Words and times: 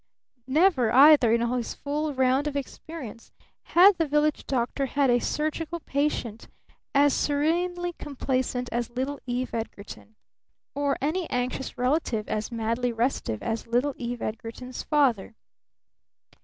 Never, 0.47 0.91
either, 0.91 1.31
in 1.31 1.43
all 1.43 1.57
his 1.57 1.75
full 1.75 2.11
round 2.15 2.47
of 2.47 2.55
experience 2.55 3.31
had 3.61 3.99
the 3.99 4.07
village 4.07 4.47
doctor 4.47 4.87
had 4.87 5.11
a 5.11 5.19
surgical 5.19 5.79
patient 5.79 6.47
as 6.95 7.13
serenely 7.13 7.93
complacent 7.99 8.67
as 8.71 8.89
little 8.89 9.19
Eve 9.27 9.53
Edgarton, 9.53 10.15
or 10.73 10.97
any 11.01 11.29
anxious 11.29 11.77
relative 11.77 12.27
as 12.29 12.51
madly 12.51 12.91
restive 12.91 13.43
as 13.43 13.67
little 13.67 13.93
Eve 13.95 14.23
Edgarton's 14.23 14.81
father. 14.81 15.35